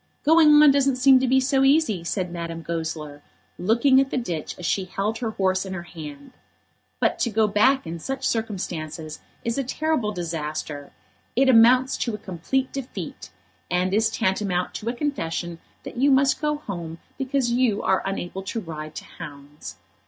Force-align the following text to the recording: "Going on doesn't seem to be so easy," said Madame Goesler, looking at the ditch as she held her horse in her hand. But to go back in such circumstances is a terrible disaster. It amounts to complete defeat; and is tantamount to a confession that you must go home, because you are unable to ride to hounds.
"Going 0.23 0.59
on 0.63 0.71
doesn't 0.71 0.95
seem 0.95 1.19
to 1.19 1.27
be 1.27 1.39
so 1.39 1.63
easy," 1.63 2.03
said 2.03 2.31
Madame 2.31 2.63
Goesler, 2.63 3.21
looking 3.59 4.01
at 4.01 4.09
the 4.09 4.17
ditch 4.17 4.55
as 4.57 4.65
she 4.65 4.85
held 4.85 5.19
her 5.19 5.29
horse 5.29 5.63
in 5.63 5.75
her 5.75 5.83
hand. 5.83 6.31
But 6.99 7.19
to 7.19 7.29
go 7.29 7.45
back 7.47 7.85
in 7.85 7.99
such 7.99 8.27
circumstances 8.27 9.19
is 9.45 9.59
a 9.59 9.63
terrible 9.63 10.11
disaster. 10.11 10.91
It 11.35 11.49
amounts 11.49 11.97
to 11.97 12.17
complete 12.17 12.73
defeat; 12.73 13.29
and 13.69 13.93
is 13.93 14.09
tantamount 14.09 14.73
to 14.73 14.89
a 14.89 14.93
confession 14.93 15.59
that 15.83 15.97
you 15.97 16.09
must 16.09 16.41
go 16.41 16.55
home, 16.55 16.97
because 17.19 17.51
you 17.51 17.83
are 17.83 18.01
unable 18.03 18.41
to 18.41 18.59
ride 18.59 18.95
to 18.95 19.05
hounds. 19.05 19.75